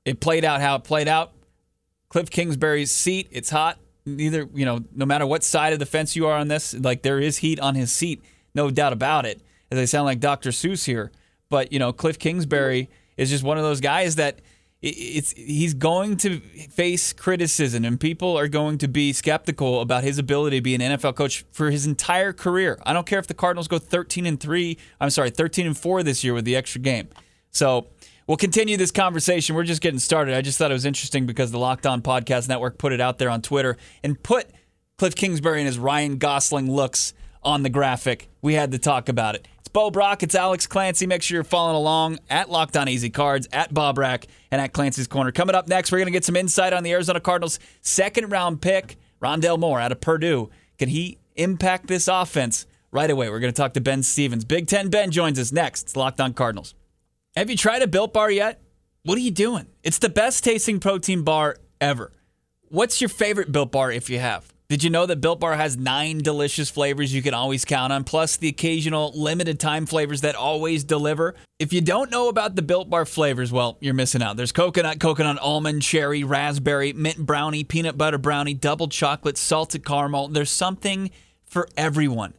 [0.05, 1.33] it played out how it played out.
[2.09, 6.15] Cliff Kingsbury's seat, it's hot neither you know no matter what side of the fence
[6.15, 8.21] you are on this like there is heat on his seat
[8.55, 11.11] no doubt about it as i sound like dr seuss here
[11.49, 14.39] but you know cliff kingsbury is just one of those guys that
[14.81, 20.17] it's he's going to face criticism and people are going to be skeptical about his
[20.17, 22.79] ability to be an NFL coach for his entire career.
[22.83, 26.03] I don't care if the Cardinals go 13 and 3, I'm sorry, 13 and 4
[26.03, 27.09] this year with the extra game.
[27.51, 27.87] So,
[28.27, 29.55] We'll continue this conversation.
[29.55, 30.35] We're just getting started.
[30.35, 33.17] I just thought it was interesting because the Locked On Podcast Network put it out
[33.17, 34.49] there on Twitter and put
[34.97, 37.13] Cliff Kingsbury and his Ryan Gosling looks
[37.43, 38.29] on the graphic.
[38.41, 39.47] We had to talk about it.
[39.73, 40.21] Bo Brack.
[40.21, 41.07] It's Alex Clancy.
[41.07, 44.73] Make sure you're following along at Locked On Easy Cards, at Bob Rack, and at
[44.73, 45.31] Clancy's Corner.
[45.31, 48.61] Coming up next, we're going to get some insight on the Arizona Cardinals' second round
[48.61, 50.49] pick, Rondale Moore out of Purdue.
[50.77, 52.65] Can he impact this offense?
[52.91, 54.43] Right away, we're going to talk to Ben Stevens.
[54.43, 55.83] Big Ten Ben joins us next.
[55.83, 56.75] It's Locked On Cardinals.
[57.37, 58.61] Have you tried a Built Bar yet?
[59.03, 59.67] What are you doing?
[59.83, 62.11] It's the best tasting protein bar ever.
[62.67, 64.51] What's your favorite Built Bar if you have?
[64.71, 68.05] Did you know that Built Bar has nine delicious flavors you can always count on,
[68.05, 71.35] plus the occasional limited time flavors that always deliver?
[71.59, 74.37] If you don't know about the Built Bar flavors, well, you're missing out.
[74.37, 80.29] There's coconut, coconut, almond, cherry, raspberry, mint brownie, peanut butter brownie, double chocolate, salted caramel.
[80.29, 81.11] There's something
[81.43, 82.33] for everyone.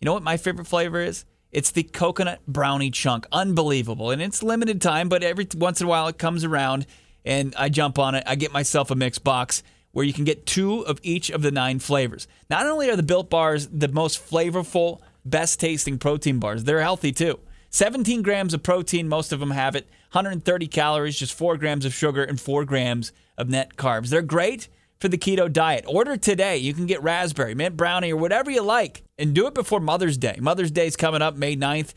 [0.00, 1.24] You know what my favorite flavor is?
[1.50, 3.26] It's the coconut brownie chunk.
[3.32, 4.12] Unbelievable.
[4.12, 6.86] And it's limited time, but every once in a while it comes around
[7.24, 8.22] and I jump on it.
[8.24, 11.50] I get myself a mix box where you can get two of each of the
[11.50, 12.26] nine flavors.
[12.50, 17.12] Not only are the built bars the most flavorful, best tasting protein bars, they're healthy
[17.12, 17.38] too.
[17.70, 19.88] 17 grams of protein, most of them have it.
[20.12, 24.10] 130 calories, just 4 grams of sugar, and 4 grams of net carbs.
[24.10, 24.68] They're great
[25.00, 25.84] for the keto diet.
[25.88, 26.58] Order today.
[26.58, 30.18] You can get raspberry, mint brownie, or whatever you like, and do it before Mother's
[30.18, 30.36] Day.
[30.38, 31.94] Mother's Day is coming up May 9th.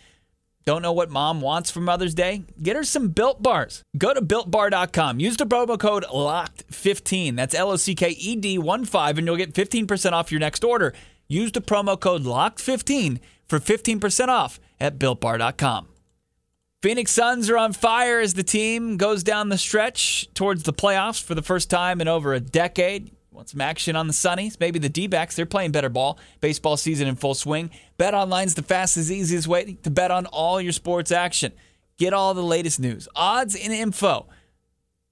[0.65, 2.43] Don't know what mom wants for Mother's Day?
[2.61, 3.83] Get her some built bars.
[3.95, 5.19] Go to builtbar.com.
[5.19, 7.35] Use the promo code LOCKED15.
[7.35, 10.39] That's L O C K E D 1 5, and you'll get 15% off your
[10.39, 10.93] next order.
[11.27, 15.87] Use the promo code LOCKED15 for 15% off at builtbar.com.
[16.81, 21.21] Phoenix Suns are on fire as the team goes down the stretch towards the playoffs
[21.23, 23.14] for the first time in over a decade.
[23.35, 24.57] Want some action on the Sunnies?
[24.61, 25.35] Maybe the D backs.
[25.35, 26.17] They're playing better ball.
[26.39, 27.69] Baseball season in full swing.
[27.97, 31.51] Bet Online's the fastest, easiest way to bet on all your sports action.
[31.97, 34.27] Get all the latest news, odds, and info.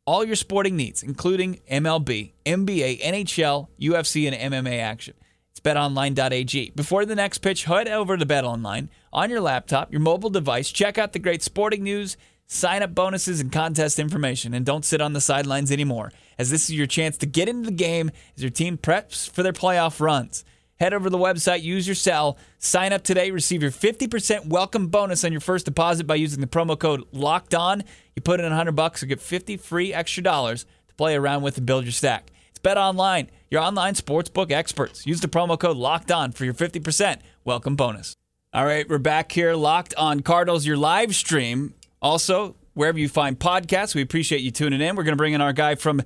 [0.05, 5.15] All your sporting needs, including MLB, NBA, NHL, UFC, and MMA action
[5.51, 6.71] It's betonline.ag.
[6.75, 10.97] Before the next pitch, head over to BetOnline on your laptop, your mobile device, check
[10.97, 12.17] out the great sporting news,
[12.53, 14.53] sign up bonuses, and contest information.
[14.53, 17.69] And don't sit on the sidelines anymore, as this is your chance to get into
[17.69, 20.45] the game as your team preps for their playoff runs.
[20.79, 24.87] Head over to the website, use your cell, sign up today, receive your 50% welcome
[24.87, 27.83] bonus on your first deposit by using the promo code LOCKED ON.
[28.15, 31.57] You put in 100 bucks or get 50 free extra dollars to play around with
[31.57, 32.31] and build your stack.
[32.49, 35.05] It's Bet Online your online sportsbook experts.
[35.05, 38.15] Use the promo code Locked On for your 50% welcome bonus.
[38.51, 41.75] All right, we're back here, Locked On Cardinals, your live stream.
[42.03, 44.97] Also, wherever you find podcasts, we appreciate you tuning in.
[44.97, 46.01] We're going to bring in our guy from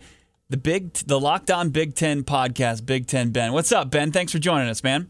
[0.47, 3.51] the big, the Locked On Big Ten podcast, Big Ten Ben.
[3.51, 4.11] What's up, Ben?
[4.11, 5.09] Thanks for joining us, man.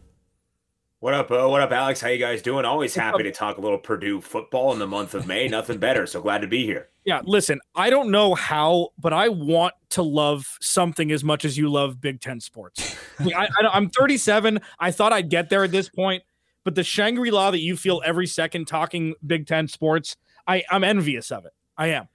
[1.00, 2.00] What up, uh, what up, Alex?
[2.00, 2.64] How you guys doing?
[2.64, 5.46] Always happy to talk a little Purdue football in the month of May.
[5.46, 6.06] Nothing better.
[6.06, 6.88] So glad to be here.
[7.04, 11.56] Yeah, listen, I don't know how, but I want to love something as much as
[11.56, 12.96] you love Big Ten sports.
[13.20, 14.58] I, am 37.
[14.80, 16.24] I thought I'd get there at this point,
[16.64, 20.16] but the Shangri La that you feel every second talking Big Ten sports,
[20.48, 21.52] I, I'm envious of it.
[21.76, 22.08] I am.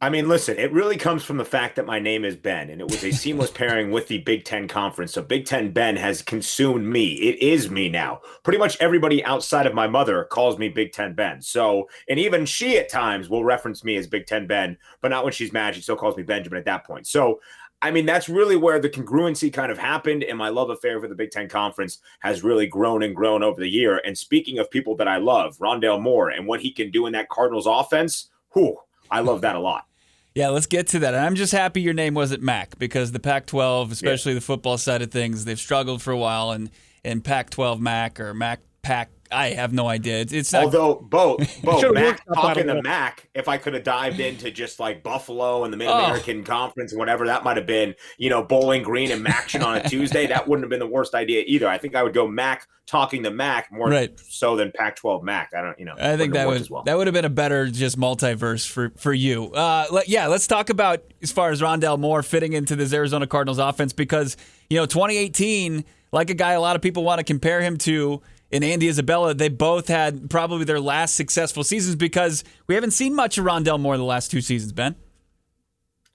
[0.00, 2.80] I mean, listen, it really comes from the fact that my name is Ben, and
[2.80, 5.12] it was a seamless pairing with the Big Ten Conference.
[5.12, 7.14] So Big Ten Ben has consumed me.
[7.14, 8.20] It is me now.
[8.44, 11.42] Pretty much everybody outside of my mother calls me Big Ten Ben.
[11.42, 15.24] So, and even she at times will reference me as Big Ten Ben, but not
[15.24, 15.74] when she's mad.
[15.74, 17.08] She still calls me Benjamin at that point.
[17.08, 17.40] So,
[17.80, 21.06] I mean, that's really where the congruency kind of happened, and my love affair for
[21.06, 24.00] the Big Ten Conference has really grown and grown over the year.
[24.04, 27.12] And speaking of people that I love, Rondale Moore and what he can do in
[27.12, 28.76] that Cardinals offense, whew,
[29.10, 29.84] I love that a lot.
[30.34, 31.16] Yeah, let's get to that.
[31.16, 34.38] I'm just happy your name wasn't Mac because the Pac-12, especially yeah.
[34.38, 36.70] the football side of things, they've struggled for a while, and
[37.02, 40.18] and Pac-12 Mac or Mac Pac I have no idea.
[40.20, 40.64] It's, it's not...
[40.64, 43.28] although both both Mac talking the Mac.
[43.34, 46.44] If I could have dived into just like Buffalo and the Mid American oh.
[46.44, 50.26] Conference whatever that might have been, you know, Bowling Green and Maction on a Tuesday,
[50.26, 51.68] that wouldn't have been the worst idea either.
[51.68, 54.18] I think I would go Mac talking the Mac more right.
[54.28, 55.52] so than Pac-12 Mac.
[55.56, 55.94] I don't, you know.
[55.98, 56.82] I think that would well.
[56.84, 59.52] that would have been a better just multiverse for for you.
[59.52, 63.26] Uh, let, yeah, let's talk about as far as Rondale Moore fitting into this Arizona
[63.26, 64.36] Cardinals offense because
[64.70, 68.22] you know 2018, like a guy a lot of people want to compare him to
[68.50, 73.14] and Andy Isabella, they both had probably their last successful seasons because we haven't seen
[73.14, 74.96] much of Rondale Moore the last two seasons, Ben.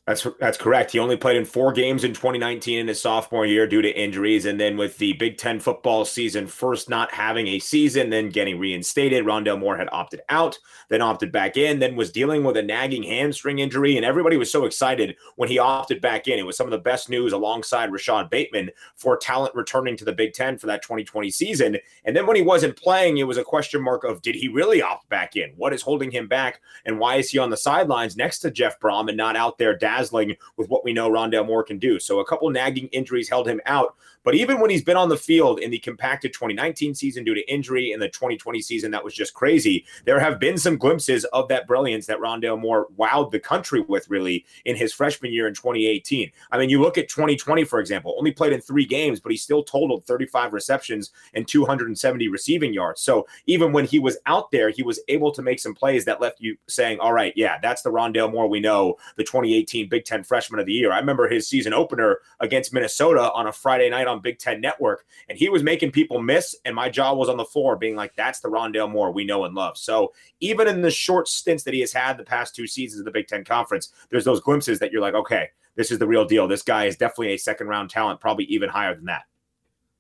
[0.06, 0.92] That's that's correct.
[0.92, 4.46] He only played in four games in 2019 in his sophomore year due to injuries,
[4.46, 8.60] and then with the Big Ten football season first not having a season, then getting
[8.60, 12.62] reinstated, Rondale Moore had opted out, then opted back in, then was dealing with a
[12.62, 16.38] nagging hamstring injury, and everybody was so excited when he opted back in.
[16.38, 20.12] It was some of the best news alongside Rashod Bateman for talent returning to the
[20.12, 21.78] Big Ten for that 2020 season.
[22.04, 24.82] And then when he wasn't playing, it was a question mark of did he really
[24.82, 25.54] opt back in?
[25.56, 28.82] What is holding him back, and why is he on the sidelines next to Jeff
[28.82, 29.78] Brohm and not out there?
[29.94, 32.00] Dazzling with what we know Rondale Moore can do.
[32.00, 33.96] So a couple nagging injuries held him out.
[34.24, 37.52] But even when he's been on the field in the compacted 2019 season due to
[37.52, 39.86] injury in the 2020 season, that was just crazy.
[40.06, 44.10] There have been some glimpses of that brilliance that Rondale Moore wowed the country with
[44.10, 46.32] really in his freshman year in 2018.
[46.52, 49.38] I mean, you look at 2020, for example, only played in three games, but he
[49.38, 53.02] still totaled 35 receptions and 270 receiving yards.
[53.02, 56.22] So even when he was out there, he was able to make some plays that
[56.22, 60.06] left you saying, all right, yeah, that's the Rondale Moore we know, the 2018 Big
[60.06, 60.92] Ten freshman of the year.
[60.92, 65.06] I remember his season opener against Minnesota on a Friday night on Big Ten Network,
[65.30, 68.16] and he was making people miss, and my jaw was on the floor, being like,
[68.16, 71.74] "That's the Rondale Moore we know and love." So even in the short stints that
[71.74, 74.80] he has had the past two seasons of the Big Ten Conference, there's those glimpses
[74.80, 76.48] that you're like, "Okay, this is the real deal.
[76.48, 79.24] This guy is definitely a second round talent, probably even higher than that."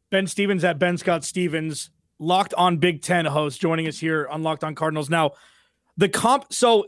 [0.09, 4.43] Ben Stevens at Ben Scott Stevens, locked on Big Ten host, joining us here on
[4.43, 5.09] Locked On Cardinals.
[5.09, 5.31] Now,
[5.97, 6.53] the comp.
[6.53, 6.87] So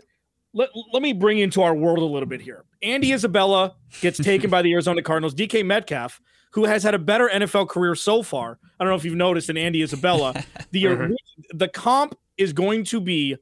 [0.55, 2.63] let, let me bring into our world a little bit here.
[2.81, 5.35] Andy Isabella gets taken by the Arizona Cardinals.
[5.35, 8.57] DK Metcalf, who has had a better NFL career so far.
[8.79, 10.33] I don't know if you've noticed in Andy Isabella,
[10.71, 11.13] the mm-hmm.
[11.53, 13.35] the comp is going to be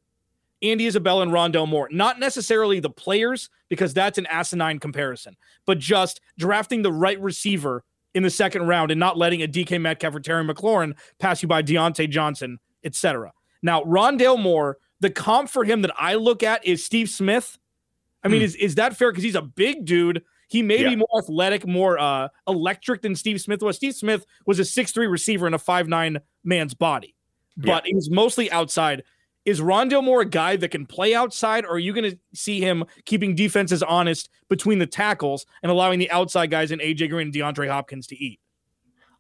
[0.64, 1.88] Andy Isabella and Rondale Moore.
[1.92, 7.84] Not necessarily the players, because that's an asinine comparison, but just drafting the right receiver
[8.14, 11.48] in the second round and not letting a DK Metcalf or Terry McLaurin pass you
[11.48, 13.32] by Diontae Johnson, etc.
[13.62, 17.60] Now, Rondale Moore the comp for him that I look at is Steve Smith.
[18.24, 18.46] I mean, hmm.
[18.46, 19.12] is, is that fair?
[19.12, 20.24] Because he's a big dude.
[20.48, 20.90] He may yeah.
[20.90, 23.76] be more athletic, more uh, electric than Steve Smith was.
[23.76, 27.16] Steve Smith was a six-three receiver in a five-nine man's body,
[27.58, 27.94] but yeah.
[27.94, 29.04] he's mostly outside.
[29.46, 32.62] Is Rondale Moore a guy that can play outside, or are you going to see
[32.62, 37.28] him keeping defenses honest between the tackles and allowing the outside guys in AJ Green
[37.28, 38.40] and DeAndre Hopkins to eat?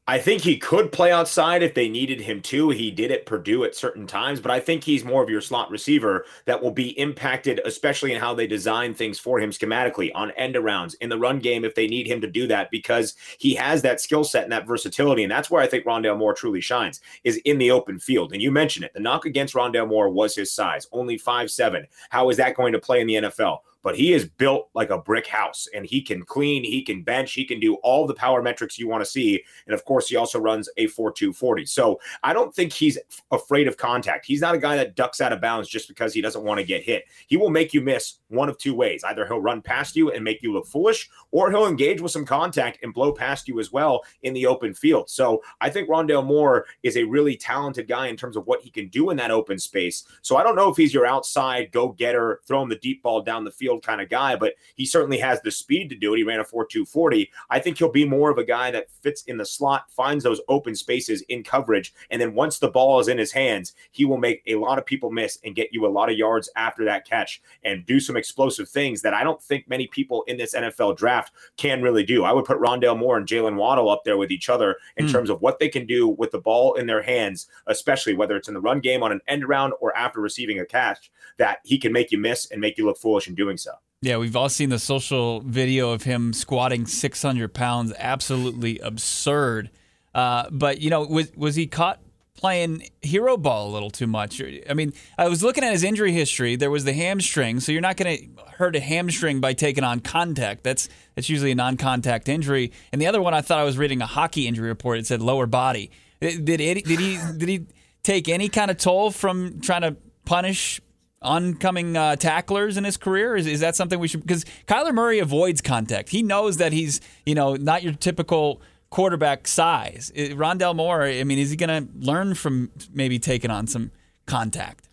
[0.05, 2.71] I think he could play outside if they needed him to.
[2.71, 5.71] He did at Purdue at certain times, but I think he's more of your slot
[5.71, 10.31] receiver that will be impacted, especially in how they design things for him schematically on
[10.31, 13.55] end arounds in the run game if they need him to do that because he
[13.55, 15.23] has that skill set and that versatility.
[15.23, 18.33] And that's where I think Rondale Moore truly shines is in the open field.
[18.33, 18.93] And you mentioned it.
[18.93, 21.87] The knock against Rondale Moore was his size, only five seven.
[22.09, 23.59] How is that going to play in the NFL?
[23.83, 27.33] But he is built like a brick house and he can clean, he can bench,
[27.33, 29.43] he can do all the power metrics you want to see.
[29.67, 31.67] And of course, he also runs a 4.240.
[31.69, 32.97] So I don't think he's
[33.31, 34.25] afraid of contact.
[34.25, 36.65] He's not a guy that ducks out of bounds just because he doesn't want to
[36.65, 37.03] get hit.
[37.27, 39.03] He will make you miss one of two ways.
[39.03, 42.25] Either he'll run past you and make you look foolish, or he'll engage with some
[42.25, 45.09] contact and blow past you as well in the open field.
[45.09, 48.69] So I think Rondale Moore is a really talented guy in terms of what he
[48.69, 50.05] can do in that open space.
[50.21, 53.21] So I don't know if he's your outside go getter, throw him the deep ball
[53.21, 56.17] down the field kind of guy, but he certainly has the speed to do it.
[56.17, 57.29] He ran a 4.240.
[57.49, 60.41] I think he'll be more of a guy that fits in the slot, finds those
[60.47, 64.17] open spaces in coverage, and then once the ball is in his hands, he will
[64.17, 67.07] make a lot of people miss and get you a lot of yards after that
[67.07, 70.97] catch and do some explosive things that I don't think many people in this NFL
[70.97, 72.23] draft can really do.
[72.23, 75.11] I would put Rondale Moore and Jaylen Waddle up there with each other in mm.
[75.11, 78.47] terms of what they can do with the ball in their hands, especially whether it's
[78.47, 81.77] in the run game on an end around or after receiving a catch, that he
[81.77, 83.62] can make you miss and make you look foolish in doing so.
[84.01, 87.93] Yeah, we've all seen the social video of him squatting 600 pounds.
[87.97, 89.69] Absolutely absurd.
[90.13, 91.99] Uh, but, you know, was, was he caught
[92.35, 94.41] playing hero ball a little too much.
[94.69, 96.57] I mean, I was looking at his injury history.
[96.57, 100.01] There was the hamstring, so you're not going to hurt a hamstring by taking on
[100.01, 100.63] contact.
[100.63, 102.73] That's that's usually a non-contact injury.
[102.91, 104.99] And the other one, I thought I was reading a hockey injury report.
[104.99, 105.89] It said lower body.
[106.19, 107.67] Did did, did he did he
[108.03, 109.95] take any kind of toll from trying to
[110.25, 110.81] punish
[111.23, 113.35] oncoming uh, tacklers in his career?
[113.35, 114.21] Is, is that something we should?
[114.21, 116.09] Because Kyler Murray avoids contact.
[116.09, 120.11] He knows that he's you know not your typical quarterback size.
[120.15, 123.91] Rondale Moore, I mean, is he going to learn from maybe taking on some
[124.27, 124.87] contact?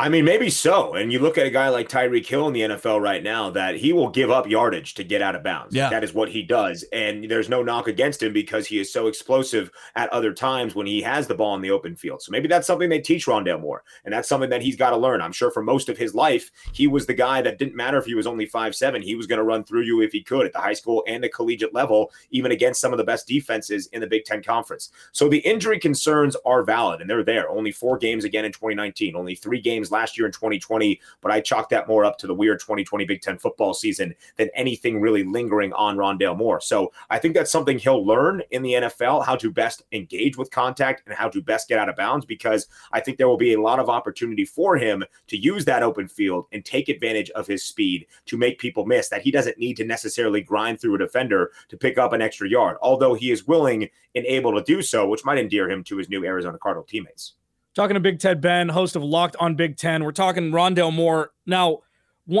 [0.00, 0.94] I mean, maybe so.
[0.94, 3.74] And you look at a guy like Tyreek Hill in the NFL right now that
[3.74, 5.74] he will give up yardage to get out of bounds.
[5.74, 5.90] Yeah.
[5.90, 6.84] That is what he does.
[6.92, 10.86] And there's no knock against him because he is so explosive at other times when
[10.86, 12.22] he has the ball in the open field.
[12.22, 13.82] So maybe that's something they teach Rondale Moore.
[14.04, 15.20] And that's something that he's got to learn.
[15.20, 18.04] I'm sure for most of his life, he was the guy that didn't matter if
[18.04, 19.02] he was only five seven.
[19.02, 21.24] He was going to run through you if he could at the high school and
[21.24, 24.92] the collegiate level, even against some of the best defenses in the Big Ten Conference.
[25.10, 27.50] So the injury concerns are valid and they're there.
[27.50, 31.40] Only four games again in 2019, only three games last year in 2020, but I
[31.40, 35.24] chalk that more up to the weird 2020 Big Ten football season than anything really
[35.24, 36.60] lingering on Rondale Moore.
[36.60, 40.50] So I think that's something he'll learn in the NFL how to best engage with
[40.50, 43.54] contact and how to best get out of bounds because I think there will be
[43.54, 47.46] a lot of opportunity for him to use that open field and take advantage of
[47.46, 50.98] his speed to make people miss that he doesn't need to necessarily grind through a
[50.98, 54.82] defender to pick up an extra yard, although he is willing and able to do
[54.82, 57.34] so, which might endear him to his new Arizona Cardinal teammates.
[57.74, 60.04] Talking to Big Ten Ben, host of Locked on Big Ten.
[60.04, 61.30] We're talking Rondale Moore.
[61.46, 61.80] Now,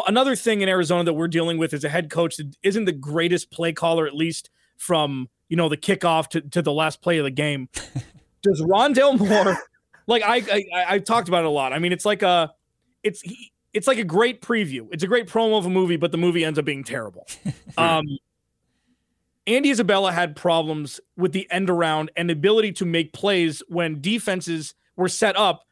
[0.06, 2.92] another thing in Arizona that we're dealing with is a head coach that isn't the
[2.92, 7.18] greatest play caller, at least from you know the kickoff to, to the last play
[7.18, 7.68] of the game.
[8.42, 9.58] Does Rondale Moore
[10.08, 11.72] like I, I I talked about it a lot.
[11.72, 12.52] I mean, it's like a
[13.04, 13.22] it's
[13.72, 14.88] it's like a great preview.
[14.90, 17.28] It's a great promo of a movie, but the movie ends up being terrible.
[17.78, 18.04] um,
[19.46, 24.74] Andy Isabella had problems with the end around and ability to make plays when defenses
[24.98, 25.64] were set up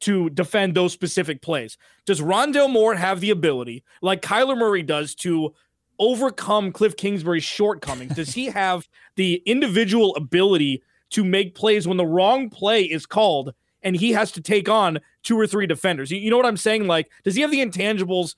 [0.00, 1.78] to defend those specific plays.
[2.04, 5.54] Does Rondale Moore have the ability, like Kyler Murray does, to
[5.98, 8.16] overcome Cliff Kingsbury's shortcomings?
[8.16, 13.54] does he have the individual ability to make plays when the wrong play is called
[13.82, 16.10] and he has to take on two or three defenders?
[16.10, 16.88] You, know what I'm saying?
[16.88, 18.34] Like, does he have the intangibles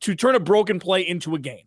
[0.00, 1.66] to turn a broken play into a game?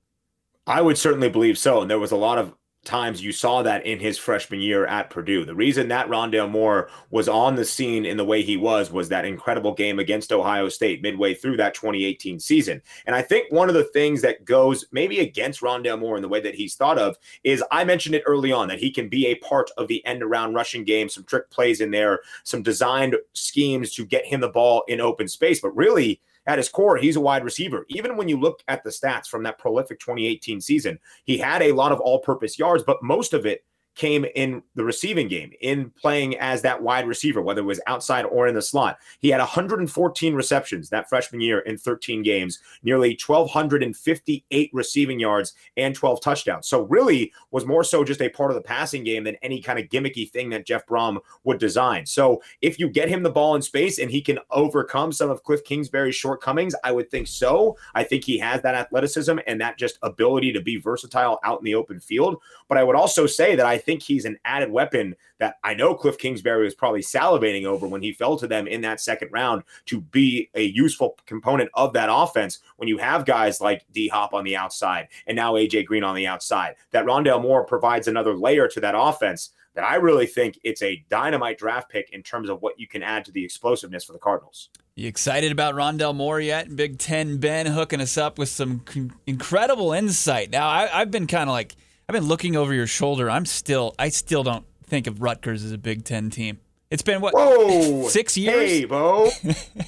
[0.66, 1.82] I would certainly believe so.
[1.82, 5.10] And there was a lot of times you saw that in his freshman year at
[5.10, 5.46] Purdue.
[5.46, 9.10] The reason that Rondale Moore was on the scene in the way he was was
[9.10, 12.82] that incredible game against Ohio State midway through that 2018 season.
[13.06, 16.30] And I think one of the things that goes maybe against Rondale Moore in the
[16.30, 19.28] way that he's thought of is I mentioned it early on that he can be
[19.28, 23.16] a part of the end around rushing game, some trick plays in there, some designed
[23.34, 25.62] schemes to get him the ball in open space.
[25.62, 27.86] But really, at his core, he's a wide receiver.
[27.90, 31.72] Even when you look at the stats from that prolific 2018 season, he had a
[31.72, 33.64] lot of all purpose yards, but most of it
[33.96, 38.26] came in the receiving game, in playing as that wide receiver, whether it was outside
[38.26, 38.98] or in the slot.
[39.20, 45.94] He had 114 receptions that freshman year in 13 games, nearly 1,258 receiving yards and
[45.94, 46.68] 12 touchdowns.
[46.68, 49.80] So, really was more so just a part of the passing game than any kind
[49.80, 52.06] of gimmicky thing that Jeff Brohm would design.
[52.06, 55.44] So, if you get him the ball in space and he can overcome some of
[55.44, 57.78] Cliff Kingsbury's shortcomings, I would think so.
[57.94, 61.66] I think he has that athleticism and that just ability to be versatile out in
[61.66, 62.42] the open field.
[62.68, 65.96] But I would also say that I think he's an added weapon that I know
[65.96, 69.64] Cliff Kingsbury was probably salivating over when he fell to them in that second round
[69.88, 74.34] to be a useful component of that offense when you have guys like D Hop
[74.34, 76.76] on the outside and now AJ Green on the outside.
[76.92, 81.04] That Rondale Moore provides another layer to that offense that I really think it's a
[81.10, 84.20] dynamite draft pick in terms of what you can add to the explosiveness for the
[84.20, 84.70] Cardinals.
[84.96, 86.76] You excited about Rondale Moore yet?
[86.76, 88.84] Big Ten Ben hooking us up with some
[89.26, 90.52] incredible insight.
[90.52, 91.76] Now I, have been kind of like
[92.08, 93.30] I've been looking over your shoulder.
[93.30, 96.60] I'm still, I still don't think of Rutgers as a Big Ten team.
[96.94, 97.34] It's been what?
[97.34, 98.70] Whoa, six years.
[98.70, 99.32] Hey, Bo.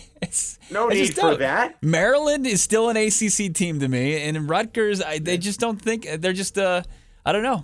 [0.72, 1.76] no need for that.
[1.84, 6.08] Maryland is still an ACC team to me, and Rutgers, I, they just don't think
[6.18, 6.58] they're just.
[6.58, 6.82] Uh,
[7.24, 7.64] I don't know.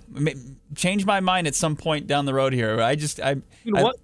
[0.76, 2.80] Change my mind at some point down the road here.
[2.80, 3.30] I just, I.
[3.64, 3.96] You know I, what?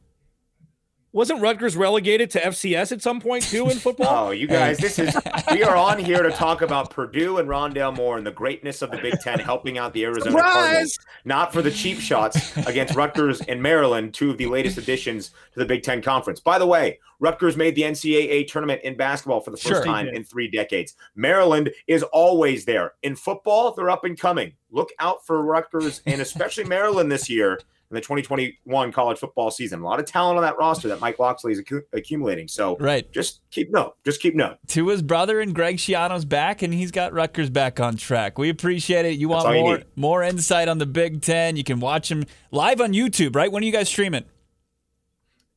[1.13, 4.29] Wasn't Rutgers relegated to FCS at some point too in football?
[4.29, 5.17] Oh, you guys, this is
[5.51, 8.91] we are on here to talk about Purdue and Rondale Moore and the greatness of
[8.91, 10.53] the Big Ten helping out the Arizona Surprise!
[10.53, 15.31] Cardinals, not for the cheap shots against Rutgers and Maryland, two of the latest additions
[15.53, 16.41] to the Big Ten Conference.
[16.41, 19.85] By the way, Rutgers made the NCAA tournament in basketball for the first Sure.
[19.85, 20.95] time in three decades.
[21.17, 22.93] Maryland is always there.
[23.03, 24.53] In football, they're up and coming.
[24.71, 27.59] Look out for Rutgers and especially Maryland this year
[27.91, 29.81] in the 2021 college football season.
[29.81, 32.47] A lot of talent on that roster that Mike Locksley is accu- accumulating.
[32.47, 33.11] So Right.
[33.13, 33.95] just keep note.
[34.05, 34.59] Just keep note.
[34.69, 38.37] To his brother and Greg Schiano's back, and he's got Rutgers back on track.
[38.39, 39.19] We appreciate it.
[39.19, 41.57] You That's want all you more more insight on the Big Ten?
[41.57, 43.35] You can watch him live on YouTube.
[43.35, 43.51] Right?
[43.51, 44.25] When are you guys streaming?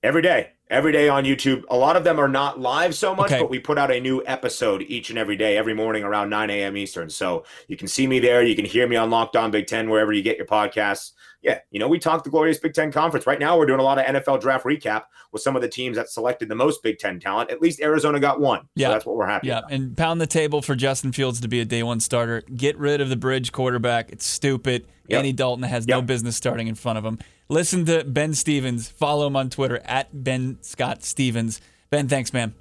[0.03, 1.63] Every day, every day on YouTube.
[1.69, 3.39] A lot of them are not live so much, Okay.
[3.39, 6.49] but we put out a new episode each and every day, every morning around 9
[6.49, 6.75] a.m.
[6.75, 7.07] Eastern.
[7.11, 8.41] So you can see me there.
[8.41, 11.11] You can hear me on Locked On Big Ten, wherever you get your podcasts.
[11.43, 13.25] Yeah, you know, we talked the glorious Big Ten Conference.
[13.25, 15.97] Right now, we're doing a lot of NFL draft recap with some of the teams
[15.97, 17.49] that selected the most Big Ten talent.
[17.49, 18.67] At least Arizona got one.
[18.75, 18.89] Yeah.
[18.89, 19.71] So that's what we're happy Yeah, about.
[19.71, 22.41] and pound the table for Justin Fields to be a day one starter.
[22.55, 24.11] Get rid of the bridge quarterback.
[24.11, 24.85] It's stupid.
[25.07, 25.17] Yep.
[25.17, 27.17] Andy Dalton has no business starting in front of him.
[27.49, 28.87] Listen to Ben Stevens.
[28.87, 31.59] Follow him on Twitter at Ben Scott Stevens.
[31.89, 32.53] Ben, thanks, man.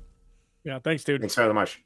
[0.64, 1.20] Yeah, thanks, dude.
[1.20, 1.82] Thanks very much.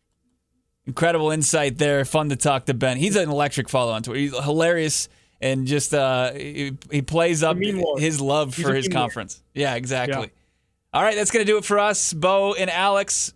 [0.87, 2.05] Incredible insight there.
[2.05, 2.99] Fun to talk to Ben.
[2.99, 4.21] He's an electric follow on Twitter.
[4.21, 5.09] He's hilarious
[5.45, 7.59] and just uh, he, he plays up
[7.99, 8.93] his love He's for his lord.
[8.95, 9.43] conference.
[9.53, 10.23] Yeah, exactly.
[10.23, 10.99] Yeah.
[10.99, 13.35] All right, that's going to do it for us, Bo and Alex.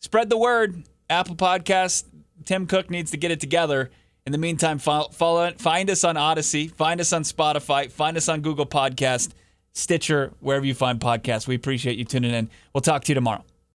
[0.00, 0.84] Spread the word.
[1.08, 2.04] Apple Podcast.
[2.44, 3.90] Tim Cook needs to get it together.
[4.26, 8.28] In the meantime, follow, follow find us on Odyssey, find us on Spotify, find us
[8.28, 9.30] on Google Podcast,
[9.72, 11.48] Stitcher, wherever you find podcasts.
[11.48, 12.50] We appreciate you tuning in.
[12.74, 13.44] We'll talk to you tomorrow.